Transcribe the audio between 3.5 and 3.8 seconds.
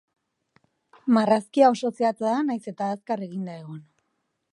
egon.